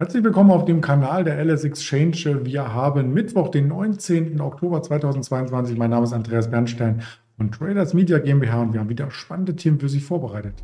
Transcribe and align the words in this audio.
Herzlich 0.00 0.24
willkommen 0.24 0.50
auf 0.50 0.64
dem 0.64 0.80
Kanal 0.80 1.24
der 1.24 1.44
LS 1.44 1.64
Exchange. 1.64 2.40
Wir 2.44 2.72
haben 2.72 3.12
Mittwoch, 3.12 3.48
den 3.50 3.68
19. 3.68 4.40
Oktober 4.40 4.82
2022. 4.82 5.76
Mein 5.76 5.90
Name 5.90 6.04
ist 6.04 6.14
Andreas 6.14 6.50
Bernstein 6.50 7.02
von 7.36 7.52
Traders 7.52 7.92
Media 7.92 8.18
GmbH 8.18 8.62
und 8.62 8.72
wir 8.72 8.80
haben 8.80 8.88
wieder 8.88 9.10
spannende 9.10 9.54
Themen 9.56 9.78
für 9.78 9.90
Sie 9.90 10.00
vorbereitet. 10.00 10.54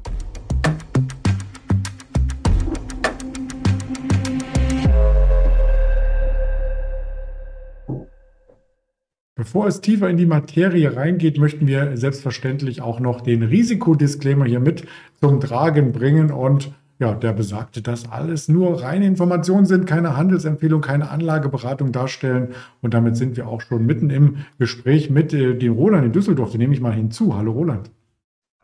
Bevor 9.34 9.66
es 9.66 9.82
tiefer 9.82 10.08
in 10.08 10.16
die 10.16 10.24
Materie 10.24 10.96
reingeht, 10.96 11.36
möchten 11.36 11.66
wir 11.66 11.94
selbstverständlich 11.98 12.80
auch 12.80 13.00
noch 13.00 13.20
den 13.20 13.42
Risikodisclaimer 13.42 14.46
hier 14.46 14.60
mit 14.60 14.86
zum 15.20 15.40
Tragen 15.40 15.92
bringen 15.92 16.30
und 16.30 16.72
ja, 16.98 17.14
der 17.14 17.32
besagte, 17.32 17.82
dass 17.82 18.10
alles 18.10 18.48
nur 18.48 18.82
reine 18.82 19.06
Informationen 19.06 19.66
sind, 19.66 19.86
keine 19.86 20.16
Handelsempfehlung, 20.16 20.80
keine 20.80 21.10
Anlageberatung 21.10 21.92
darstellen. 21.92 22.54
Und 22.80 22.94
damit 22.94 23.16
sind 23.16 23.36
wir 23.36 23.48
auch 23.48 23.60
schon 23.60 23.84
mitten 23.84 24.08
im 24.08 24.38
Gespräch 24.58 25.10
mit 25.10 25.32
äh, 25.34 25.54
dem 25.54 25.74
Roland 25.74 26.06
in 26.06 26.12
Düsseldorf. 26.12 26.52
Den 26.52 26.60
nehme 26.60 26.74
ich 26.74 26.80
mal 26.80 26.94
hinzu. 26.94 27.36
Hallo 27.36 27.52
Roland. 27.52 27.90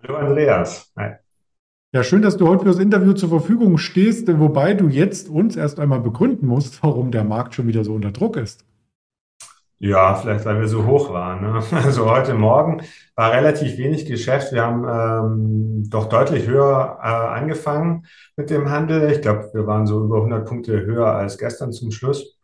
Hallo 0.03 0.17
Andreas. 0.17 0.93
Hi. 0.97 1.17
Ja, 1.95 2.03
schön, 2.03 2.23
dass 2.23 2.39
du 2.39 2.49
heute 2.49 2.61
für 2.61 2.71
das 2.71 2.79
Interview 2.79 3.13
zur 3.13 3.29
Verfügung 3.29 3.77
stehst, 3.77 4.27
wobei 4.39 4.73
du 4.73 4.89
jetzt 4.89 5.29
uns 5.29 5.57
erst 5.57 5.79
einmal 5.79 6.01
begründen 6.01 6.47
musst, 6.47 6.83
warum 6.83 7.11
der 7.11 7.25
Markt 7.25 7.55
schon 7.55 7.67
wieder 7.67 7.85
so 7.85 7.93
unter 7.93 8.13
Druck 8.13 8.39
ist. 8.39 8.65
Ja, 9.85 10.15
vielleicht 10.15 10.45
weil 10.45 10.61
wir 10.61 10.69
so 10.69 10.87
hoch 10.87 11.13
waren. 11.13 11.41
Ne? 11.43 11.61
Also 11.73 12.09
heute 12.09 12.35
Morgen 12.35 12.83
war 13.17 13.33
relativ 13.33 13.79
wenig 13.79 14.07
Geschäft. 14.07 14.53
Wir 14.53 14.63
haben 14.63 14.85
ähm, 14.85 15.91
doch 15.91 16.09
deutlich 16.09 16.47
höher 16.47 17.01
äh, 17.03 17.07
angefangen 17.07 18.07
mit 18.37 18.51
dem 18.51 18.71
Handel. 18.71 19.11
Ich 19.11 19.23
glaube, 19.23 19.51
wir 19.53 19.67
waren 19.67 19.89
so 19.89 20.05
über 20.05 20.19
100 20.19 20.47
Punkte 20.47 20.83
höher 20.83 21.09
als 21.09 21.37
gestern 21.37 21.73
zum 21.73 21.91
Schluss. 21.91 22.39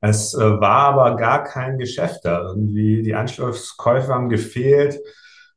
Es 0.00 0.34
äh, 0.34 0.40
war 0.40 0.88
aber 0.88 1.14
gar 1.16 1.44
kein 1.44 1.78
Geschäft 1.78 2.24
da. 2.24 2.42
Irgendwie 2.48 3.02
die 3.02 3.14
Anschlusskäufe 3.14 4.12
haben 4.12 4.28
gefehlt. 4.28 4.98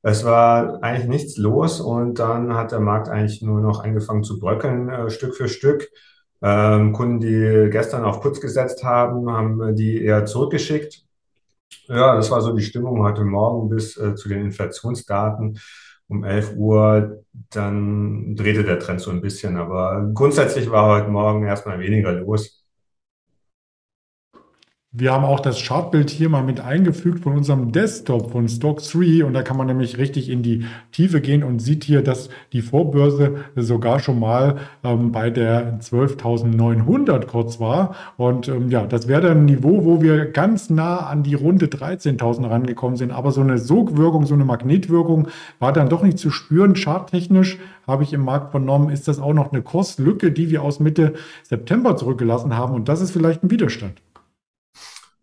Es 0.04 0.26
war 0.26 0.84
eigentlich 0.84 1.08
nichts 1.08 1.38
los 1.38 1.82
und 1.82 2.20
dann 2.20 2.54
hat 2.54 2.72
der 2.72 2.82
Markt 2.82 3.10
eigentlich 3.10 3.42
nur 3.42 3.62
noch 3.62 3.84
angefangen 3.84 4.24
zu 4.24 4.40
bröckeln, 4.40 4.90
äh, 4.90 5.10
Stück 5.10 5.36
für 5.36 5.50
Stück. 5.50 5.90
Ähm, 6.42 6.94
Kunden, 6.94 7.20
die 7.20 7.70
gestern 7.72 8.04
auf 8.06 8.22
Putz 8.22 8.40
gesetzt 8.40 8.84
haben, 8.84 9.30
haben 9.32 9.76
die 9.76 10.04
eher 10.04 10.26
zurückgeschickt. 10.26 11.04
Ja, 11.88 12.16
das 12.16 12.32
war 12.32 12.42
so 12.42 12.54
die 12.54 12.64
Stimmung 12.64 13.02
heute 13.04 13.24
Morgen 13.24 13.70
bis 13.70 13.98
äh, 13.98 14.16
zu 14.16 14.30
den 14.30 14.46
Inflationsdaten 14.46 15.60
um 16.08 16.24
11 16.24 16.56
Uhr. 16.56 17.24
Dann 17.50 18.36
drehte 18.36 18.64
der 18.64 18.80
Trend 18.80 19.02
so 19.02 19.12
ein 19.12 19.22
bisschen, 19.22 19.58
aber 19.58 20.10
grundsätzlich 20.14 20.70
war 20.70 20.88
heute 20.88 21.10
Morgen 21.10 21.46
erstmal 21.46 21.80
weniger 21.80 22.14
los. 22.14 22.67
Wir 25.00 25.14
haben 25.14 25.26
auch 25.26 25.40
das 25.40 25.64
Chartbild 25.64 26.10
hier 26.10 26.28
mal 26.28 26.42
mit 26.42 26.60
eingefügt 26.60 27.20
von 27.20 27.38
unserem 27.38 27.72
Desktop 27.72 28.32
von 28.32 28.50
Stock 28.50 28.82
3 28.82 29.26
und 29.26 29.34
da 29.34 29.44
kann 29.44 29.56
man 29.56 29.68
nämlich 29.68 30.00
richtig 30.00 30.28
in 30.28 30.42
die 30.42 30.66
Tiefe 30.92 31.22
gehen 31.22 31.44
und 31.44 31.60
sieht 31.60 31.84
hier, 31.84 32.02
dass 32.02 32.30
die 32.52 32.64
Vorbörse 32.64 33.36
sogar 33.56 34.00
schon 34.00 34.20
mal 34.20 34.58
ähm, 34.84 35.12
bei 35.12 35.30
der 35.30 35.80
12.900 35.82 37.28
kurz 37.28 37.60
war 37.60 37.94
und 38.18 38.48
ähm, 38.48 38.70
ja, 38.72 38.88
das 38.88 39.08
wäre 39.08 39.22
dann 39.22 39.42
ein 39.42 39.46
Niveau, 39.46 39.86
wo 39.86 40.02
wir 40.02 40.32
ganz 40.32 40.72
nah 40.72 40.98
an 41.06 41.22
die 41.22 41.36
runde 41.36 41.68
13.000 41.68 42.50
rangekommen 42.50 42.98
sind, 42.98 43.12
aber 43.12 43.32
so 43.32 43.42
eine 43.42 43.60
Sogwirkung, 43.60 44.26
so 44.26 44.34
eine 44.34 44.46
Magnetwirkung 44.46 45.28
war 45.60 45.74
dann 45.74 45.90
doch 45.90 46.02
nicht 46.02 46.18
zu 46.18 46.32
spüren. 46.32 46.74
Charttechnisch 46.74 47.60
habe 47.86 48.02
ich 48.02 48.14
im 48.14 48.26
Markt 48.26 48.50
vernommen, 48.50 48.90
ist 48.90 49.08
das 49.08 49.20
auch 49.20 49.34
noch 49.34 49.52
eine 49.52 49.62
Kostlücke, 49.62 50.32
die 50.32 50.50
wir 50.50 50.64
aus 50.64 50.80
Mitte 50.80 51.14
September 51.44 51.96
zurückgelassen 51.98 52.58
haben 52.58 52.74
und 52.74 52.90
das 52.90 53.00
ist 53.00 53.12
vielleicht 53.12 53.44
ein 53.44 53.52
Widerstand. 53.52 54.02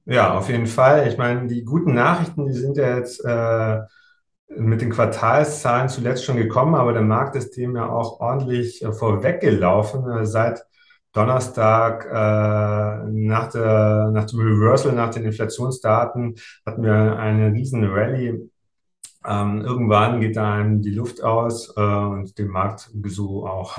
Ja, 0.06 0.34
auf 0.36 0.48
jeden 0.48 0.66
Fall. 0.66 1.08
Ich 1.08 1.16
meine, 1.16 1.47
die 1.47 1.64
guten 1.64 1.94
Nachrichten, 1.94 2.47
die 2.47 2.52
sind 2.52 2.77
ja 2.77 2.97
jetzt 2.98 3.24
äh, 3.24 3.80
mit 4.48 4.80
den 4.83 4.90
Quartalszahlen 4.90 5.89
zuletzt 5.89 6.24
schon 6.24 6.36
gekommen, 6.36 6.74
aber 6.74 6.92
der 6.92 7.02
Markt 7.02 7.36
ist 7.36 7.56
dem 7.56 7.77
ja 7.77 7.89
auch 7.89 8.20
ordentlich 8.20 8.83
äh, 8.84 8.92
vorweggelaufen. 8.92 10.08
Äh, 10.11 10.27
seit 10.27 10.64
Donnerstag 11.12 12.06
äh, 12.06 13.11
nach, 13.11 13.51
der, 13.52 14.11
nach 14.12 14.27
dem 14.27 14.40
Reversal, 14.40 14.92
nach 14.92 15.11
den 15.11 15.24
Inflationsdaten, 15.24 16.36
hatten 16.67 16.83
wir 16.83 17.17
eine 17.18 17.52
riesen 17.52 17.84
Rallye. 17.84 18.50
Ähm, 19.27 19.62
irgendwann 19.62 20.20
geht 20.20 20.36
da 20.36 20.55
einem 20.55 20.83
die 20.83 20.90
Luft 20.90 21.23
aus 21.23 21.74
äh, 21.77 21.80
und 21.80 22.39
dem 22.39 22.48
Markt 22.48 22.90
so 23.06 23.46
auch. 23.46 23.79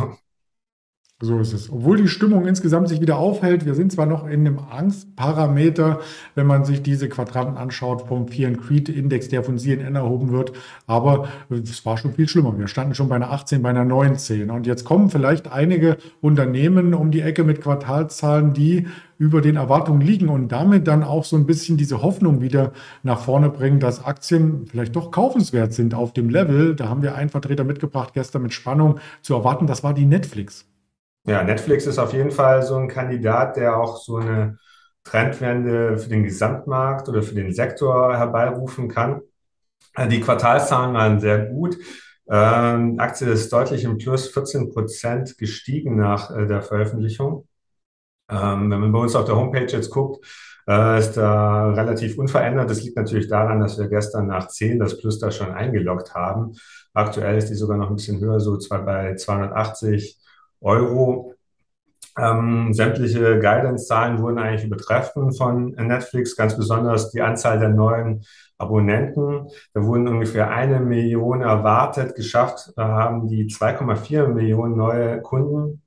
So 1.22 1.40
ist 1.40 1.54
es. 1.54 1.72
Obwohl 1.72 1.96
die 1.96 2.10
Stimmung 2.10 2.46
insgesamt 2.46 2.90
sich 2.90 3.00
wieder 3.00 3.16
aufhält, 3.16 3.66
wir 3.66 3.74
sind 3.74 3.90
zwar 3.90 4.06
noch 4.06 4.28
in 4.28 4.42
einem 4.42 4.60
Angstparameter, 4.60 6.02
wenn 6.36 6.46
man 6.46 6.66
sich 6.66 6.84
diese 6.84 7.08
Quadranten 7.08 7.56
anschaut 7.56 8.10
vom 8.10 8.28
Fear 8.28 8.50
and 8.50 8.62
Creed 8.62 8.90
Index, 8.90 9.30
der 9.30 9.42
von 9.42 9.58
CNN 9.58 9.96
erhoben 9.96 10.34
wird, 10.34 10.52
aber 10.88 11.30
es 11.50 11.86
war 11.86 11.98
schon 11.98 12.16
viel 12.16 12.28
schlimmer. 12.28 12.60
Wir 12.60 12.68
standen 12.68 12.96
schon 12.96 13.08
bei 13.08 13.16
einer 13.16 13.32
18, 13.32 13.62
bei 13.62 13.70
einer 13.70 13.86
19 13.86 14.52
und 14.52 14.68
jetzt 14.68 14.84
kommen 14.84 15.10
vielleicht 15.10 15.50
einige 15.50 15.96
Unternehmen 16.20 16.94
um 16.94 17.12
die 17.12 17.22
Ecke 17.22 17.46
mit 17.46 17.62
Quartalzahlen, 17.62 18.52
die 18.52 18.88
über 19.18 19.40
den 19.40 19.56
Erwartungen 19.56 20.02
liegen 20.02 20.28
und 20.28 20.50
damit 20.50 20.86
dann 20.86 21.02
auch 21.02 21.24
so 21.24 21.38
ein 21.38 21.46
bisschen 21.46 21.78
diese 21.78 22.02
Hoffnung 22.02 22.42
wieder 22.42 22.74
nach 23.04 23.22
vorne 23.22 23.50
bringen, 23.50 23.80
dass 23.80 24.04
Aktien 24.04 24.66
vielleicht 24.68 24.98
doch 24.98 25.12
kaufenswert 25.12 25.72
sind 25.72 25.94
auf 25.94 26.12
dem 26.12 26.30
Level. 26.30 26.76
Da 26.76 26.90
haben 26.90 27.04
wir 27.04 27.16
einen 27.16 27.30
Vertreter 27.30 27.64
mitgebracht 27.64 28.14
gestern 28.14 28.42
mit 28.42 28.54
Spannung 28.54 29.00
zu 29.22 29.34
erwarten, 29.34 29.66
das 29.66 29.82
war 29.82 29.94
die 29.94 30.06
Netflix. 30.06 30.66
Ja, 31.26 31.44
Netflix 31.44 31.88
ist 31.88 31.98
auf 31.98 32.14
jeden 32.14 32.32
Fall 32.32 32.62
so 32.64 32.76
ein 32.76 32.88
Kandidat, 32.88 33.58
der 33.58 33.78
auch 33.78 33.98
so 33.98 34.18
eine 34.18 34.60
Trendwende 35.04 35.98
für 35.98 36.10
den 36.10 36.24
Gesamtmarkt 36.24 37.10
oder 37.10 37.24
für 37.24 37.36
den 37.36 37.52
Sektor 37.54 38.16
herbeirufen 38.16 38.90
kann. 38.90 39.22
Äh, 39.96 40.08
die 40.08 40.22
Quartalszahlen 40.22 40.94
waren 40.94 41.20
sehr 41.20 41.46
gut. 41.48 41.78
Ähm, 42.30 43.00
Aktie 43.00 43.28
ist 43.28 43.52
deutlich 43.54 43.84
im 43.84 43.98
Plus 43.98 44.30
14 44.30 44.72
Prozent 44.72 45.38
gestiegen 45.38 45.96
nach 45.96 46.36
äh, 46.36 46.48
der 46.48 46.62
Veröffentlichung. 46.62 47.48
Ähm, 48.30 48.72
wenn 48.72 48.80
man 48.80 48.92
bei 48.92 49.00
uns 49.00 49.16
auf 49.16 49.26
der 49.26 49.36
Homepage 49.36 49.72
jetzt 49.72 49.92
guckt, 49.92 50.26
äh, 50.68 51.00
ist 51.00 51.14
da 51.14 51.72
relativ 51.72 52.18
unverändert. 52.18 52.70
Das 52.70 52.84
liegt 52.84 52.98
natürlich 52.98 53.28
daran, 53.28 53.60
dass 53.60 53.78
wir 53.80 53.88
gestern 53.88 54.28
nach 54.28 54.48
10 54.48 54.80
das 54.80 55.00
Plus 55.00 55.20
da 55.20 55.32
schon 55.32 55.52
eingeloggt 55.54 56.16
haben. 56.16 56.54
Aktuell 56.94 57.38
ist 57.38 57.50
die 57.50 57.56
sogar 57.56 57.78
noch 57.78 57.90
ein 57.90 57.96
bisschen 57.96 58.20
höher, 58.20 58.40
so 58.40 58.58
zwar 58.58 58.84
bei 58.86 59.16
280 59.16 60.20
Euro. 60.66 61.34
Ähm, 62.18 62.74
sämtliche 62.74 63.40
Guidance-Zahlen 63.40 64.22
wurden 64.22 64.40
eigentlich 64.40 64.66
übertreffen 64.66 65.34
von 65.34 65.72
Netflix, 65.72 66.36
ganz 66.36 66.56
besonders 66.56 67.12
die 67.12 67.22
Anzahl 67.22 67.60
der 67.60 67.70
neuen 67.70 68.24
Abonnenten. 68.58 69.50
Da 69.74 69.84
wurden 69.84 70.08
ungefähr 70.08 70.50
eine 70.50 70.80
Million 70.80 71.42
erwartet. 71.42 72.16
Geschafft 72.16 72.72
Da 72.76 72.88
haben 72.88 73.28
die 73.28 73.48
2,4 73.48 74.28
Millionen 74.28 74.78
neue 74.78 75.22
Kunden. 75.22 75.82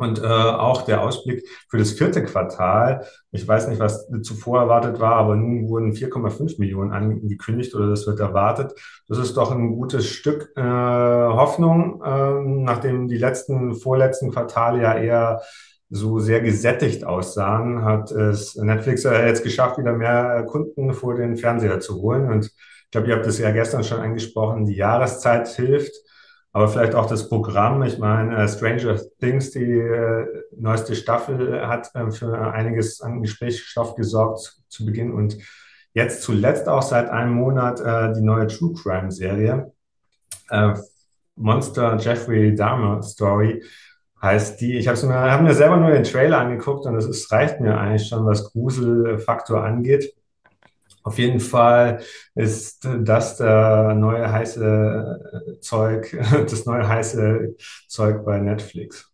Und 0.00 0.18
äh, 0.22 0.24
auch 0.24 0.80
der 0.80 1.02
Ausblick 1.02 1.46
für 1.68 1.76
das 1.76 1.92
vierte 1.92 2.24
Quartal, 2.24 3.06
ich 3.32 3.46
weiß 3.46 3.68
nicht, 3.68 3.80
was 3.80 4.08
zuvor 4.22 4.60
erwartet 4.60 4.98
war, 4.98 5.16
aber 5.16 5.36
nun 5.36 5.68
wurden 5.68 5.92
4,5 5.92 6.58
Millionen 6.58 6.90
angekündigt 6.90 7.74
oder 7.74 7.90
das 7.90 8.06
wird 8.06 8.18
erwartet. 8.18 8.72
Das 9.08 9.18
ist 9.18 9.36
doch 9.36 9.52
ein 9.52 9.76
gutes 9.76 10.08
Stück 10.08 10.52
äh, 10.56 10.62
Hoffnung, 10.62 12.02
äh, 12.02 12.40
nachdem 12.62 13.08
die 13.08 13.18
letzten, 13.18 13.74
vorletzten 13.74 14.30
Quartale 14.30 14.80
ja 14.80 14.96
eher 14.96 15.42
so 15.90 16.18
sehr 16.18 16.40
gesättigt 16.40 17.04
aussahen, 17.04 17.84
hat 17.84 18.10
es 18.10 18.56
Netflix 18.56 19.02
jetzt 19.02 19.44
geschafft, 19.44 19.76
wieder 19.76 19.92
mehr 19.92 20.44
Kunden 20.44 20.94
vor 20.94 21.14
den 21.14 21.36
Fernseher 21.36 21.78
zu 21.80 22.00
holen. 22.00 22.30
Und 22.30 22.46
ich 22.46 22.90
glaube, 22.90 23.08
ihr 23.08 23.16
habt 23.16 23.26
es 23.26 23.38
ja 23.38 23.50
gestern 23.50 23.84
schon 23.84 24.00
angesprochen, 24.00 24.64
die 24.64 24.76
Jahreszeit 24.76 25.46
hilft 25.48 25.92
aber 26.52 26.68
vielleicht 26.68 26.94
auch 26.94 27.06
das 27.06 27.28
Programm. 27.28 27.82
Ich 27.82 27.98
meine, 27.98 28.36
äh, 28.36 28.48
Stranger 28.48 29.00
Things, 29.20 29.52
die 29.52 29.70
äh, 29.70 30.26
neueste 30.56 30.96
Staffel, 30.96 31.66
hat 31.66 31.94
äh, 31.94 32.10
für 32.10 32.36
einiges 32.52 33.00
an 33.00 33.22
Gesprächsstoff 33.22 33.94
gesorgt 33.94 34.62
zu 34.68 34.84
Beginn 34.84 35.12
und 35.12 35.38
jetzt 35.94 36.22
zuletzt 36.22 36.68
auch 36.68 36.82
seit 36.82 37.10
einem 37.10 37.32
Monat 37.32 37.80
die 38.16 38.22
neue 38.22 38.46
True 38.46 38.74
Crime 38.80 39.10
Serie. 39.10 39.72
Monster 41.34 41.96
Jeffrey 41.96 42.54
Dahmer 42.54 43.02
Story 43.02 43.64
heißt 44.22 44.60
die. 44.60 44.76
Ich 44.76 44.86
habe 44.86 45.04
mir, 45.04 45.14
hab 45.14 45.42
mir 45.42 45.52
selber 45.52 45.78
nur 45.78 45.90
den 45.90 46.04
Trailer 46.04 46.38
angeguckt 46.38 46.86
und 46.86 46.94
es 46.94 47.32
reicht 47.32 47.60
mir 47.60 47.76
eigentlich 47.76 48.08
schon, 48.08 48.24
was 48.24 48.52
Gruselfaktor 48.52 49.64
angeht. 49.64 50.14
Auf 51.02 51.18
jeden 51.18 51.40
Fall 51.40 52.00
ist 52.34 52.86
das 53.00 53.36
der 53.36 53.94
neue 53.94 54.30
heiße 54.30 55.58
Zeug, 55.60 56.16
das 56.32 56.66
neue 56.66 56.86
heiße 56.86 57.56
Zeug 57.88 58.24
bei 58.24 58.38
Netflix. 58.38 59.10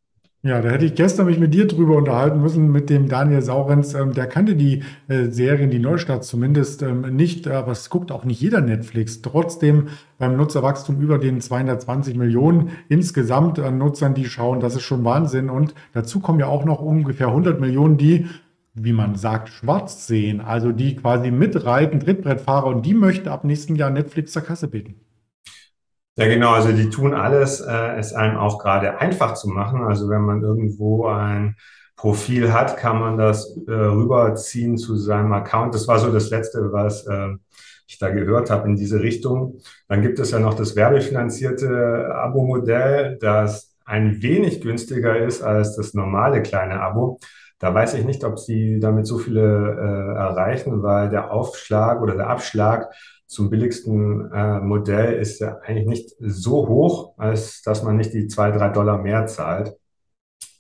Ja, 0.47 0.61
da 0.61 0.69
hätte 0.69 0.85
ich 0.85 0.95
gestern 0.95 1.27
mich 1.27 1.41
mit 1.41 1.55
dir 1.55 1.67
drüber 1.67 1.97
unterhalten 1.97 2.41
müssen, 2.41 2.71
mit 2.71 2.89
dem 2.89 3.09
Daniel 3.09 3.43
Saurenz. 3.43 3.95
Ähm, 3.95 4.13
der 4.13 4.29
kannte 4.29 4.55
die 4.55 4.85
äh, 5.09 5.25
Serien, 5.29 5.71
die 5.71 5.81
Neustarts 5.81 6.29
zumindest 6.29 6.83
ähm, 6.83 7.17
nicht, 7.17 7.49
aber 7.49 7.73
es 7.73 7.91
guckt 7.91 8.13
auch 8.13 8.25
nicht 8.25 8.41
jeder 8.41 8.61
Netflix. 8.61 9.23
Trotzdem 9.23 9.89
beim 10.19 10.37
Nutzerwachstum 10.37 11.01
über 11.01 11.19
den 11.19 11.41
220 11.41 12.17
Millionen 12.17 12.71
insgesamt 12.89 13.59
an 13.59 13.79
Nutzern, 13.79 14.15
die 14.15 14.27
schauen, 14.27 14.61
das 14.61 14.77
ist 14.77 14.85
schon 14.85 15.05
Wahnsinn. 15.05 15.51
Und 15.51 15.75
dazu 15.95 16.21
kommen 16.21 16.39
ja 16.39 16.47
auch 16.47 16.65
noch 16.65 16.81
ungefähr 16.81 17.27
100 17.27 17.59
Millionen, 17.59 17.97
die 17.97 18.27
wie 18.79 18.93
man 18.93 19.17
sagt, 19.17 19.49
schwarz 19.49 20.07
sehen, 20.07 20.41
also 20.41 20.71
die 20.71 20.97
quasi 20.97 21.31
mitreiten, 21.31 21.99
Trittbrettfahrer 22.01 22.67
und 22.67 22.85
die 22.85 22.95
möchten 22.95 23.29
ab 23.29 23.43
nächsten 23.43 23.75
Jahr 23.75 23.91
Netflix 23.91 24.33
zur 24.33 24.43
Kasse 24.43 24.69
beten. 24.69 25.01
Ja, 26.19 26.27
genau. 26.27 26.53
Also 26.53 26.73
die 26.73 26.89
tun 26.89 27.13
alles, 27.15 27.61
äh, 27.61 27.97
es 27.99 28.15
einem 28.15 28.37
auch 28.37 28.59
gerade 28.59 28.99
einfach 29.01 29.35
zu 29.35 29.49
machen. 29.49 29.83
Also 29.83 30.09
wenn 30.09 30.23
man 30.23 30.43
irgendwo 30.43 31.07
ein 31.07 31.57
Profil 31.97 32.53
hat, 32.53 32.77
kann 32.77 32.99
man 33.01 33.17
das 33.19 33.57
äh, 33.67 33.73
rüberziehen 33.73 34.77
zu 34.77 34.97
seinem 34.97 35.33
Account. 35.33 35.75
Das 35.75 35.89
war 35.89 35.99
so 35.99 36.13
das 36.13 36.31
Letzte, 36.31 36.73
was 36.73 37.07
äh, 37.07 37.35
ich 37.87 37.99
da 37.99 38.11
gehört 38.11 38.51
habe 38.51 38.69
in 38.69 38.77
diese 38.77 39.01
Richtung. 39.01 39.59
Dann 39.89 40.03
gibt 40.03 40.19
es 40.19 40.31
ja 40.31 40.39
noch 40.39 40.55
das 40.55 40.77
werbefinanzierte 40.77 42.15
Abo-Modell, 42.15 43.19
das 43.21 43.77
ein 43.85 44.21
wenig 44.21 44.61
günstiger 44.61 45.17
ist 45.19 45.43
als 45.43 45.77
das 45.77 45.95
normale 45.95 46.43
kleine 46.43 46.81
Abo. 46.81 47.19
Da 47.59 47.73
weiß 47.75 47.95
ich 47.95 48.05
nicht, 48.05 48.23
ob 48.25 48.39
sie 48.39 48.81
damit 48.81 49.07
so 49.07 49.19
viele 49.19 49.41
äh, 49.43 50.19
erreichen, 50.19 50.83
weil 50.83 51.09
der 51.09 51.33
Aufschlag 51.33 52.03
oder 52.03 52.15
der 52.15 52.29
Abschlag 52.29 52.93
zum 53.27 53.51
billigsten 53.51 54.31
äh, 54.33 54.61
Modell 54.61 55.15
ist 55.15 55.41
ja 55.41 55.59
eigentlich 55.63 55.87
nicht 55.87 56.11
so 56.21 56.69
hoch, 56.69 57.15
als 57.17 57.63
dass 57.63 57.83
man 57.83 57.97
nicht 57.97 58.13
die 58.13 58.29
zwei, 58.29 58.51
drei 58.51 58.69
Dollar 58.69 58.99
mehr 58.99 59.27
zahlt. 59.27 59.75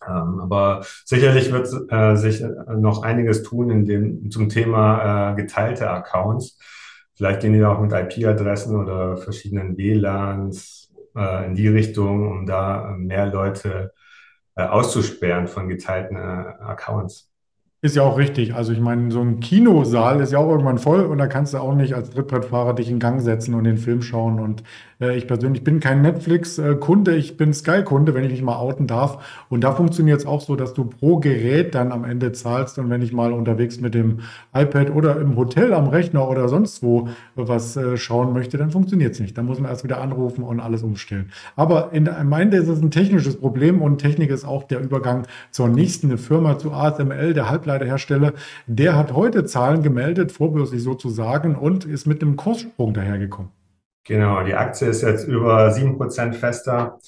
Ähm, 0.07 0.41
aber 0.41 0.85
sicherlich 1.05 1.53
wird 1.53 1.69
äh, 1.91 2.17
sich 2.17 2.43
noch 2.77 3.03
einiges 3.03 3.43
tun 3.43 3.71
in 3.71 3.85
dem, 3.85 4.31
zum 4.31 4.49
Thema 4.49 5.33
äh, 5.33 5.37
geteilte 5.37 5.91
Accounts. 5.91 6.59
Vielleicht 7.15 7.41
gehen 7.41 7.53
die 7.53 7.65
auch 7.65 7.81
mit 7.81 7.93
IP-Adressen 7.93 8.77
oder 8.77 9.17
verschiedenen 9.17 9.77
WLANs 9.77 10.93
äh, 11.17 11.47
in 11.47 11.55
die 11.55 11.69
Richtung, 11.69 12.31
um 12.31 12.47
da 12.47 12.95
mehr 12.99 13.27
Leute 13.27 13.93
äh, 13.95 13.96
auszusperren 14.63 15.49
von 15.49 15.69
geteilten 15.69 16.17
äh, 16.17 16.21
Accounts. 16.21 17.31
Ist 17.83 17.95
ja 17.95 18.03
auch 18.03 18.17
richtig. 18.17 18.55
Also 18.55 18.73
ich 18.73 18.81
meine, 18.81 19.11
so 19.13 19.21
ein 19.21 19.39
Kinosaal 19.39 20.21
ist 20.21 20.33
ja 20.33 20.39
auch 20.39 20.49
irgendwann 20.49 20.79
voll 20.79 21.05
und 21.05 21.19
da 21.19 21.27
kannst 21.27 21.53
du 21.53 21.59
auch 21.59 21.75
nicht 21.75 21.95
als 21.95 22.11
Trittbrettfahrer 22.11 22.75
dich 22.75 22.91
in 22.91 22.99
Gang 22.99 23.21
setzen 23.21 23.55
und 23.55 23.65
den 23.65 23.77
Film 23.77 24.01
schauen. 24.01 24.41
Und 24.41 24.63
äh, 24.96 24.96
ich 24.99 25.27
persönlich 25.27 25.63
bin 25.63 25.79
kein 25.81 26.01
Netflix-Kunde, 26.01 27.17
ich 27.17 27.37
bin 27.37 27.53
Sky-Kunde, 27.53 28.15
wenn 28.15 28.25
ich 28.25 28.31
mich 28.31 28.43
mal 28.43 28.57
outen 28.57 28.87
darf. 28.87 29.45
Und 29.51 29.63
da 29.63 29.73
funktioniert 29.73 30.21
es 30.21 30.27
auch 30.27 30.41
so, 30.41 30.57
dass 30.57 30.73
du 30.73 30.85
pro 30.85 31.19
Gerät 31.19 31.75
dann 31.75 31.93
am 31.93 32.05
Ende 32.05 32.33
zahlst. 32.33 32.79
Und 32.79 32.89
wenn 32.89 33.03
ich 33.03 33.13
mal 33.13 33.33
unterwegs 33.33 33.79
mit 33.79 33.95
dem 33.95 34.21
iPad 34.55 34.91
oder 34.95 35.21
im 35.21 35.37
Hotel 35.37 35.75
am 35.75 35.89
Rechner 35.89 36.29
oder 36.29 36.49
sonst 36.49 36.83
wo 36.83 37.09
was 37.35 37.77
äh, 37.77 37.97
schauen 37.97 38.33
möchte, 38.33 38.57
dann 38.57 38.71
funktioniert 38.71 39.13
es 39.13 39.21
nicht. 39.21 39.37
Dann 39.37 39.45
muss 39.45 39.61
man 39.61 39.71
erst 39.71 39.85
wieder 39.85 40.01
anrufen 40.01 40.43
und 40.43 40.61
alles 40.61 40.83
umstellen. 40.83 41.31
Aber 41.57 41.93
in 41.93 42.09
am 42.09 42.33
Ende 42.33 42.57
ist 42.57 42.69
es 42.69 42.81
ein 42.81 42.91
technisches 42.91 43.39
Problem 43.39 43.83
und 43.83 43.99
Technik 43.99 44.31
ist 44.31 44.45
auch 44.45 44.65
der 44.65 44.81
Übergang 44.81 45.27
zur 45.51 45.69
nächsten 45.69 46.17
Firma, 46.17 46.59
zu 46.59 46.73
ASML, 46.73 47.35
der 47.35 47.51
Halbleiterhersteller. 47.51 48.33
Der 48.67 48.97
hat 48.97 49.13
heute 49.13 49.45
Zahlen 49.45 49.83
gemeldet, 49.83 50.33
vorbörslich 50.33 50.83
sozusagen, 50.83 51.55
und 51.55 51.85
ist 51.85 52.07
mit 52.07 52.23
einem 52.23 52.37
Kurssprung 52.37 52.95
dahergekommen. 52.95 53.56
Genau, 54.07 54.43
die 54.45 54.55
Aktie 54.55 54.89
ist 54.89 55.03
jetzt 55.03 55.27
über 55.27 55.71
7% 55.73 56.33
fester. 56.33 56.99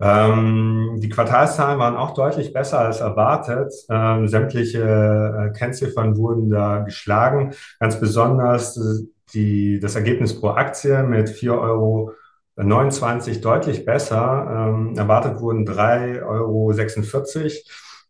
Ähm, 0.00 0.98
die 1.00 1.08
Quartalszahlen 1.08 1.78
waren 1.78 1.96
auch 1.96 2.12
deutlich 2.14 2.52
besser 2.52 2.80
als 2.80 3.00
erwartet. 3.00 3.72
Ähm, 3.88 4.28
sämtliche 4.28 4.82
äh, 4.82 5.58
Kennziffern 5.58 6.16
wurden 6.16 6.50
da 6.50 6.80
geschlagen. 6.80 7.54
Ganz 7.80 7.98
besonders 7.98 8.78
die, 9.32 9.80
das 9.80 9.94
Ergebnis 9.94 10.38
pro 10.38 10.48
Aktie 10.50 11.02
mit 11.02 11.30
4,29 11.30 11.52
Euro 11.60 12.12
deutlich 13.40 13.84
besser. 13.86 14.46
Ähm, 14.50 14.94
erwartet 14.96 15.40
wurden 15.40 15.66
3,46 15.66 16.24
Euro, 16.24 16.72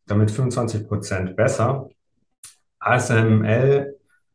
damit 0.06 0.30
25 0.32 0.88
Prozent 0.88 1.36
besser. 1.36 1.88
ASML 2.80 3.93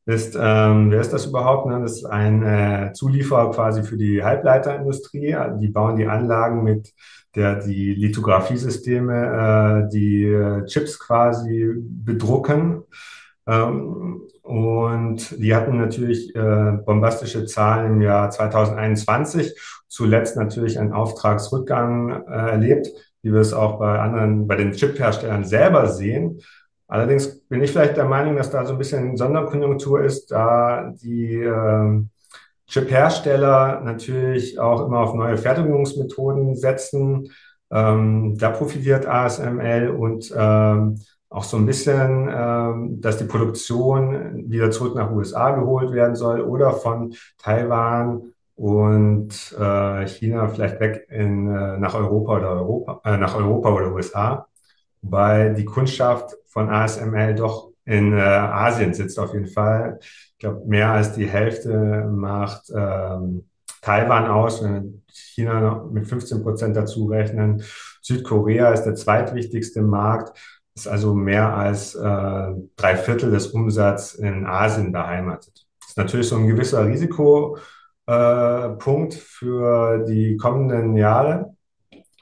ist, 0.10 0.36
ähm, 0.40 0.92
wer 0.92 1.02
ist 1.02 1.14
das 1.14 1.28
überhaupt? 1.28 1.68
Ne? 1.68 1.80
Das 1.82 1.98
ist 1.98 2.06
ein 2.06 2.44
äh, 2.44 2.92
Zulieferer 2.94 3.52
quasi 3.52 3.84
für 3.84 3.98
die 3.98 4.24
Halbleiterindustrie. 4.24 5.36
Die 5.60 5.68
bauen 5.68 5.98
die 5.98 6.08
Anlagen, 6.08 6.64
mit 6.64 6.94
der 7.36 7.56
die 7.56 7.94
Lithografiesysteme, 7.94 9.86
äh, 9.86 9.90
die 9.92 10.26
äh, 10.26 10.66
Chips 10.66 11.00
quasi 11.00 11.74
bedrucken. 11.78 12.84
Ähm, 13.46 14.22
und 14.42 15.40
die 15.40 15.56
hatten 15.56 15.78
natürlich 15.78 16.36
äh, 16.36 16.72
bombastische 16.84 17.46
Zahlen 17.46 17.94
im 17.94 18.02
Jahr 18.02 18.32
2021, 18.32 19.56
zuletzt 19.88 20.38
natürlich 20.38 20.80
einen 20.80 20.92
Auftragsrückgang 20.92 22.26
äh, 22.28 22.52
erlebt, 22.52 22.88
wie 23.22 23.32
wir 23.32 23.42
es 23.42 23.54
auch 23.54 23.78
bei 23.78 24.00
anderen, 24.00 24.48
bei 24.48 24.56
den 24.56 24.72
Chip-Herstellern 24.72 25.44
selber 25.44 25.88
sehen. 25.88 26.42
Allerdings 26.90 27.40
bin 27.48 27.62
ich 27.62 27.72
vielleicht 27.72 27.98
der 27.98 28.06
Meinung, 28.06 28.36
dass 28.36 28.50
da 28.50 28.66
so 28.66 28.74
ein 28.74 28.80
bisschen 28.80 29.16
Sonderkonjunktur 29.16 30.02
ist, 30.02 30.32
da 30.32 30.92
die 31.02 31.36
äh, 31.36 32.02
Chip-Hersteller 32.68 33.82
natürlich 33.82 34.60
auch 34.60 34.88
immer 34.88 35.02
auf 35.02 35.14
neue 35.14 35.38
Fertigungsmethoden 35.38 36.56
setzen. 36.56 37.32
Ähm, 37.72 38.36
da 38.40 38.50
profitiert 38.50 39.06
ASML 39.06 39.90
und 39.90 40.34
ähm, 40.36 41.00
auch 41.30 41.44
so 41.44 41.58
ein 41.58 41.68
bisschen, 41.68 42.28
ähm, 42.36 43.00
dass 43.00 43.18
die 43.18 43.26
Produktion 43.26 44.50
wieder 44.50 44.72
zurück 44.72 44.96
nach 44.96 45.12
USA 45.12 45.52
geholt 45.52 45.92
werden 45.92 46.16
soll 46.16 46.42
oder 46.42 46.72
von 46.72 47.14
Taiwan 47.38 48.34
und 48.56 49.56
äh, 49.60 50.08
China 50.08 50.48
vielleicht 50.48 50.80
weg 50.80 51.06
in, 51.10 51.48
äh, 51.56 51.78
nach 51.78 51.94
Europa 51.94 52.38
oder 52.38 52.50
Europa, 52.54 53.02
äh, 53.06 53.18
nach 53.18 53.36
Europa 53.36 53.70
oder 53.70 53.94
USA 53.94 54.48
weil 55.02 55.54
die 55.54 55.66
Kundschaft 55.66 56.36
von 56.50 56.70
ASML 56.70 57.36
doch 57.36 57.72
in 57.86 58.14
äh, 58.14 58.22
Asien 58.22 58.94
sitzt 58.94 59.18
auf 59.18 59.34
jeden 59.34 59.48
Fall. 59.48 60.00
Ich 60.02 60.38
glaube, 60.38 60.62
mehr 60.68 60.92
als 60.92 61.14
die 61.14 61.28
Hälfte 61.28 62.08
macht 62.12 62.70
ähm, 62.76 63.50
Taiwan 63.82 64.28
aus, 64.28 64.64
wenn 64.64 64.74
wir 64.74 64.84
China 65.12 65.60
noch 65.60 65.90
mit 65.90 66.08
15 66.08 66.44
Prozent 66.44 66.76
dazu 66.76 67.08
rechnen. 67.08 67.64
Südkorea 68.02 68.72
ist 68.72 68.84
der 68.84 68.96
zweitwichtigste 68.96 69.82
Markt, 69.82 70.38
ist 70.76 70.88
also 70.88 71.14
mehr 71.14 71.56
als 71.56 71.96
äh, 71.96 72.52
drei 72.76 72.96
Viertel 72.96 73.32
des 73.32 73.48
Umsatzes 73.48 74.16
in 74.16 74.46
Asien 74.46 74.92
beheimatet. 74.92 75.66
Das 75.80 75.90
ist 75.90 75.98
natürlich 75.98 76.28
so 76.28 76.36
ein 76.36 76.48
gewisser 76.48 76.86
Risikopunkt 76.86 77.60
äh, 79.16 79.18
für 79.18 80.06
die 80.06 80.38
kommenden 80.38 80.96
Jahre 80.96 81.56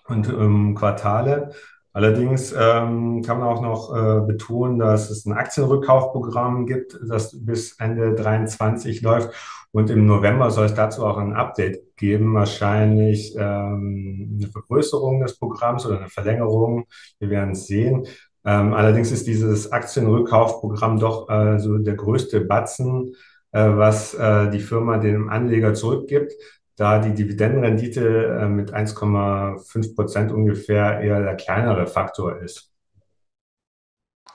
und 0.08 0.30
ähm, 0.30 0.76
Quartale. 0.76 1.52
Allerdings 1.98 2.54
ähm, 2.56 3.24
kann 3.24 3.40
man 3.40 3.48
auch 3.48 3.62
noch 3.64 3.92
äh, 3.92 4.22
betonen, 4.22 4.78
dass 4.78 5.10
es 5.10 5.26
ein 5.26 5.34
Aktienrückkaufprogramm 5.34 6.68
gibt, 6.68 6.96
das 7.02 7.44
bis 7.44 7.72
Ende 7.80 8.14
23 8.14 9.02
läuft. 9.02 9.32
Und 9.72 9.90
im 9.90 10.06
November 10.06 10.52
soll 10.52 10.68
es 10.68 10.76
dazu 10.76 11.04
auch 11.04 11.18
ein 11.18 11.34
Update 11.34 11.98
geben, 11.98 12.36
wahrscheinlich 12.36 13.36
ähm, 13.36 14.38
eine 14.38 14.48
Vergrößerung 14.48 15.22
des 15.22 15.40
Programms 15.40 15.88
oder 15.88 15.98
eine 15.98 16.10
Verlängerung. 16.10 16.86
Wir 17.18 17.32
werden 17.32 17.54
es 17.54 17.66
sehen. 17.66 18.06
Ähm, 18.46 18.76
allerdings 18.76 19.12
ist 19.12 19.26
dieses 19.26 19.72
Aktienrückkaufprogramm 19.72 21.00
doch 21.00 21.28
äh, 21.32 21.58
so 21.58 21.80
der 21.80 21.96
größte 21.96 22.42
Batzen, 22.42 23.16
äh, 23.54 23.70
was 23.72 24.14
äh, 24.14 24.52
die 24.52 24.60
Firma 24.60 25.00
dem 25.00 25.30
Anleger 25.30 25.74
zurückgibt 25.74 26.32
da 26.78 27.00
die 27.00 27.14
Dividendenrendite 27.14 28.40
äh, 28.42 28.48
mit 28.48 28.74
1,5 28.74 29.96
Prozent 29.96 30.32
ungefähr 30.32 31.02
eher 31.02 31.22
der 31.22 31.36
kleinere 31.36 31.88
Faktor 31.88 32.40
ist. 32.40 32.72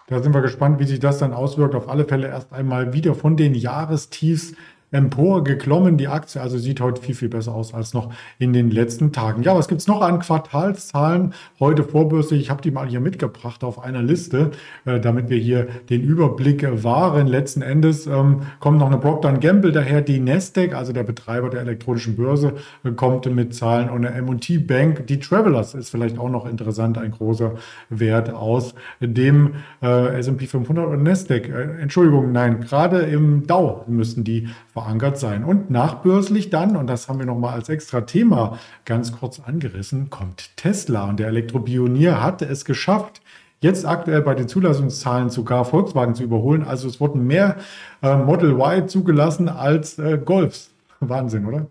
Da 0.08 0.20
sind 0.20 0.34
wir 0.34 0.42
gespannt, 0.42 0.80
wie 0.80 0.84
sich 0.84 0.98
das 0.98 1.18
dann 1.18 1.32
auswirkt. 1.32 1.74
Auf 1.76 1.88
alle 1.88 2.04
Fälle 2.04 2.26
erst 2.26 2.52
einmal 2.52 2.92
wieder 2.92 3.14
von 3.14 3.36
den 3.36 3.54
Jahrestiefs 3.54 4.54
emporgeklommen, 4.92 5.96
die 5.96 6.08
Aktie. 6.08 6.40
Also 6.40 6.58
sieht 6.58 6.80
heute 6.80 7.02
viel, 7.02 7.14
viel 7.14 7.28
besser 7.28 7.54
aus 7.54 7.74
als 7.74 7.94
noch 7.94 8.12
in 8.38 8.52
den 8.52 8.70
letzten 8.70 9.12
Tagen. 9.12 9.42
Ja, 9.42 9.56
was 9.56 9.68
gibt 9.68 9.80
es 9.80 9.88
noch 9.88 10.02
an 10.02 10.20
Quartalszahlen 10.20 11.34
heute 11.58 11.82
vorbörslich? 11.82 12.42
Ich 12.42 12.50
habe 12.50 12.62
die 12.62 12.70
mal 12.70 12.86
hier 12.86 13.00
mitgebracht 13.00 13.64
auf 13.64 13.82
einer 13.82 14.02
Liste, 14.02 14.52
äh, 14.84 15.00
damit 15.00 15.30
wir 15.30 15.38
hier 15.38 15.68
den 15.88 16.02
Überblick 16.02 16.66
wahren. 16.84 17.26
Letzten 17.26 17.62
Endes 17.62 18.06
ähm, 18.06 18.42
kommt 18.60 18.78
noch 18.78 18.86
eine 18.86 18.98
Procter 18.98 19.32
Gamble 19.32 19.72
daher, 19.72 20.02
die 20.02 20.20
Nasdaq, 20.20 20.74
also 20.74 20.92
der 20.92 21.02
Betreiber 21.02 21.48
der 21.48 21.62
elektronischen 21.62 22.16
Börse, 22.16 22.54
äh, 22.84 22.90
kommt 22.90 23.26
mit 23.34 23.54
Zahlen 23.54 23.88
und 23.88 24.04
eine 24.04 24.14
M&T 24.16 24.58
Bank. 24.58 25.06
Die 25.06 25.18
Travelers 25.18 25.74
ist 25.74 25.90
vielleicht 25.90 26.18
auch 26.18 26.28
noch 26.28 26.46
interessant, 26.46 26.98
ein 26.98 27.12
großer 27.12 27.54
Wert 27.88 28.32
aus 28.32 28.74
dem 29.00 29.54
äh, 29.82 30.18
S&P 30.18 30.46
500 30.46 30.86
und 30.86 31.02
Nasdaq. 31.02 31.48
Entschuldigung, 31.80 32.32
nein, 32.32 32.60
gerade 32.60 32.98
im 33.00 33.46
Dow 33.46 33.84
müssen 33.86 34.24
die 34.24 34.48
verankert 34.82 35.18
sein. 35.18 35.44
Und 35.44 35.70
nachbörslich 35.70 36.50
dann, 36.50 36.76
und 36.76 36.86
das 36.88 37.08
haben 37.08 37.18
wir 37.18 37.26
nochmal 37.26 37.54
als 37.54 37.68
extra 37.68 38.02
Thema 38.02 38.58
ganz 38.84 39.12
kurz 39.12 39.40
angerissen, 39.40 40.10
kommt 40.10 40.56
Tesla. 40.56 41.08
Und 41.08 41.20
der 41.20 41.28
Elektropionier 41.28 42.22
hatte 42.22 42.46
es 42.46 42.64
geschafft, 42.64 43.22
jetzt 43.60 43.86
aktuell 43.86 44.22
bei 44.22 44.34
den 44.34 44.48
Zulassungszahlen 44.48 45.30
sogar 45.30 45.64
Volkswagen 45.64 46.14
zu 46.14 46.24
überholen. 46.24 46.64
Also 46.64 46.88
es 46.88 47.00
wurden 47.00 47.26
mehr 47.26 47.56
äh, 48.02 48.16
Model 48.16 48.52
Y 48.52 48.88
zugelassen 48.88 49.48
als 49.48 49.98
äh, 49.98 50.18
Golfs. 50.22 50.70
Wahnsinn, 51.00 51.46
oder? 51.46 51.66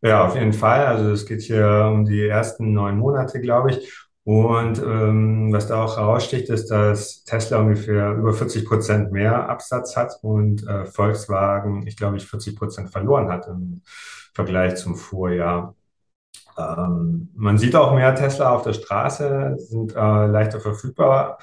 Ja, 0.00 0.26
auf 0.26 0.34
jeden 0.34 0.52
Fall. 0.52 0.84
Also 0.86 1.10
es 1.10 1.26
geht 1.26 1.42
hier 1.42 1.88
um 1.92 2.04
die 2.04 2.26
ersten 2.26 2.72
neun 2.72 2.98
Monate, 2.98 3.40
glaube 3.40 3.70
ich. 3.70 4.01
Und 4.24 4.78
ähm, 4.78 5.52
was 5.52 5.66
da 5.66 5.82
auch 5.82 5.96
heraussticht, 5.96 6.48
ist, 6.48 6.68
dass 6.70 7.24
Tesla 7.24 7.58
ungefähr 7.58 8.12
über 8.14 8.32
40 8.32 8.66
Prozent 8.66 9.10
mehr 9.12 9.48
Absatz 9.48 9.96
hat 9.96 10.18
und 10.22 10.66
äh, 10.66 10.86
Volkswagen, 10.86 11.86
ich 11.88 11.96
glaube, 11.96 12.16
ich 12.18 12.26
40 12.26 12.56
Prozent 12.56 12.90
verloren 12.92 13.28
hat 13.30 13.48
im 13.48 13.82
Vergleich 14.32 14.76
zum 14.76 14.94
Vorjahr. 14.94 15.74
Ähm, 16.56 17.30
man 17.34 17.58
sieht 17.58 17.74
auch 17.76 17.94
mehr 17.94 18.14
Tesla 18.14 18.50
auf 18.54 18.62
der 18.62 18.74
Straße, 18.74 19.56
sind 19.58 19.94
äh, 19.96 20.26
leichter 20.26 20.60
verfügbar 20.60 21.38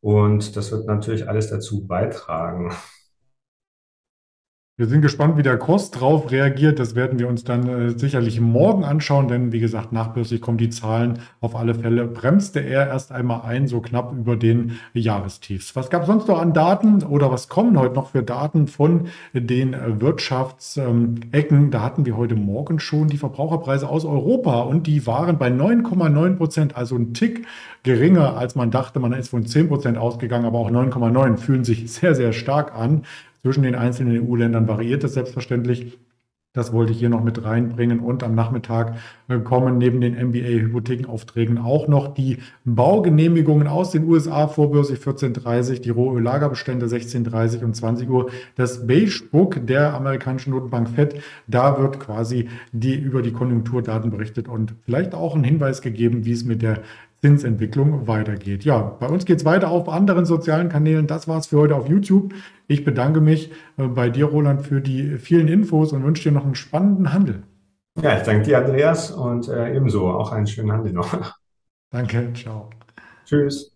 und 0.00 0.56
das 0.56 0.72
wird 0.72 0.86
natürlich 0.86 1.28
alles 1.28 1.48
dazu 1.50 1.86
beitragen. 1.86 2.72
Wir 4.78 4.88
sind 4.88 5.00
gespannt, 5.00 5.38
wie 5.38 5.42
der 5.42 5.56
Kurs 5.56 5.90
drauf 5.90 6.30
reagiert. 6.30 6.78
Das 6.78 6.94
werden 6.94 7.18
wir 7.18 7.28
uns 7.28 7.44
dann 7.44 7.66
äh, 7.66 7.98
sicherlich 7.98 8.42
morgen 8.42 8.84
anschauen, 8.84 9.26
denn 9.26 9.50
wie 9.50 9.58
gesagt, 9.58 9.90
nachbörslich 9.90 10.42
kommen 10.42 10.58
die 10.58 10.68
Zahlen 10.68 11.20
auf 11.40 11.56
alle 11.56 11.74
Fälle. 11.74 12.06
Bremste 12.06 12.60
er 12.60 12.86
erst 12.86 13.10
einmal 13.10 13.40
ein, 13.46 13.68
so 13.68 13.80
knapp 13.80 14.12
über 14.12 14.36
den 14.36 14.78
Jahrestiefs. 14.92 15.74
Was 15.76 15.88
gab 15.88 16.02
es 16.02 16.08
sonst 16.08 16.28
noch 16.28 16.38
an 16.38 16.52
Daten 16.52 17.02
oder 17.04 17.32
was 17.32 17.48
kommen 17.48 17.78
heute 17.78 17.94
noch 17.94 18.10
für 18.10 18.22
Daten 18.22 18.68
von 18.68 19.06
den 19.32 19.74
Wirtschaftsecken? 19.98 21.70
Da 21.70 21.80
hatten 21.80 22.04
wir 22.04 22.18
heute 22.18 22.34
Morgen 22.34 22.78
schon 22.78 23.08
die 23.08 23.16
Verbraucherpreise 23.16 23.88
aus 23.88 24.04
Europa 24.04 24.60
und 24.60 24.86
die 24.86 25.06
waren 25.06 25.38
bei 25.38 25.48
9,9 25.48 26.36
Prozent, 26.36 26.76
also 26.76 26.96
ein 26.96 27.14
Tick 27.14 27.46
geringer, 27.82 28.36
als 28.36 28.56
man 28.56 28.70
dachte. 28.70 29.00
Man 29.00 29.14
ist 29.14 29.30
von 29.30 29.46
10 29.46 29.68
Prozent 29.68 29.96
ausgegangen, 29.96 30.44
aber 30.44 30.58
auch 30.58 30.70
9,9 30.70 31.38
fühlen 31.38 31.64
sich 31.64 31.90
sehr, 31.90 32.14
sehr 32.14 32.34
stark 32.34 32.74
an. 32.74 33.04
Zwischen 33.46 33.62
den 33.62 33.76
einzelnen 33.76 34.28
EU-Ländern 34.28 34.66
variiert 34.66 35.04
es 35.04 35.14
selbstverständlich. 35.14 35.96
Das 36.52 36.72
wollte 36.72 36.90
ich 36.90 36.98
hier 36.98 37.10
noch 37.10 37.22
mit 37.22 37.44
reinbringen. 37.44 38.00
Und 38.00 38.24
am 38.24 38.34
Nachmittag 38.34 38.96
äh, 39.28 39.38
kommen 39.38 39.78
neben 39.78 40.00
den 40.00 40.14
MBA-Hypothekenaufträgen 40.14 41.56
auch 41.58 41.86
noch 41.86 42.12
die 42.12 42.38
Baugenehmigungen 42.64 43.68
aus 43.68 43.92
den 43.92 44.08
USA 44.08 44.48
vorbörslich 44.48 44.98
14.30 44.98 45.80
die 45.80 45.90
Rohöllagerbestände 45.90 46.86
16.30 46.86 47.62
und 47.62 47.76
20 47.76 48.10
Uhr. 48.10 48.30
Das 48.56 48.84
Beige 48.88 49.22
Book 49.30 49.64
der 49.64 49.94
amerikanischen 49.94 50.50
Notenbank 50.50 50.88
FED, 50.88 51.20
da 51.46 51.78
wird 51.80 52.00
quasi 52.00 52.48
die, 52.72 52.96
über 52.96 53.22
die 53.22 53.32
Konjunkturdaten 53.32 54.10
berichtet 54.10 54.48
und 54.48 54.74
vielleicht 54.84 55.14
auch 55.14 55.36
ein 55.36 55.44
Hinweis 55.44 55.82
gegeben, 55.82 56.24
wie 56.24 56.32
es 56.32 56.44
mit 56.44 56.62
der 56.62 56.80
Zinsentwicklung 57.22 58.06
weitergeht. 58.06 58.64
Ja, 58.64 58.80
bei 58.80 59.08
uns 59.08 59.24
geht 59.24 59.38
es 59.38 59.44
weiter 59.44 59.70
auf 59.70 59.88
anderen 59.88 60.26
sozialen 60.26 60.68
Kanälen. 60.68 61.06
Das 61.06 61.28
war 61.28 61.38
es 61.38 61.46
für 61.46 61.58
heute 61.58 61.74
auf 61.74 61.88
YouTube. 61.88 62.34
Ich 62.68 62.84
bedanke 62.84 63.20
mich 63.20 63.50
äh, 63.78 63.86
bei 63.88 64.10
dir, 64.10 64.26
Roland, 64.26 64.62
für 64.62 64.80
die 64.80 65.16
vielen 65.18 65.48
Infos 65.48 65.92
und 65.92 66.04
wünsche 66.04 66.24
dir 66.24 66.32
noch 66.32 66.44
einen 66.44 66.54
spannenden 66.54 67.12
Handel. 67.12 67.42
Ja, 68.00 68.16
ich 68.16 68.22
danke 68.24 68.42
dir, 68.42 68.58
Andreas, 68.58 69.10
und 69.10 69.48
äh, 69.48 69.74
ebenso 69.74 70.08
auch 70.10 70.30
einen 70.32 70.46
schönen 70.46 70.72
Handel 70.72 70.92
noch. 70.92 71.34
Danke, 71.90 72.32
ciao. 72.34 72.70
Tschüss. 73.24 73.75